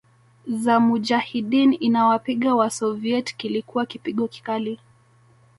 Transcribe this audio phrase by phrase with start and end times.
[0.47, 4.79] za Mujahideen inawapiga Wasoviet Kilikuwa kipigo kikali